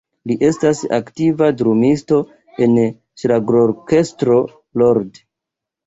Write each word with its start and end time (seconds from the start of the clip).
Li 0.29 0.35
estas 0.45 0.79
aktiva 0.97 1.51
drumisto 1.59 2.19
en 2.67 2.81
ŝlagrorkestro 3.25 4.43
"Lord". 4.85 5.27